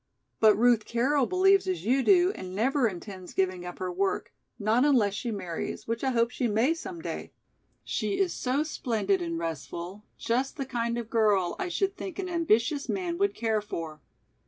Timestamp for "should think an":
11.69-12.29